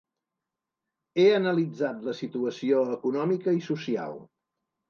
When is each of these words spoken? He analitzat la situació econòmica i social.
He 1.19 1.25
analitzat 1.33 2.01
la 2.09 2.17
situació 2.21 2.81
econòmica 2.97 3.55
i 3.59 3.63
social. 3.71 4.21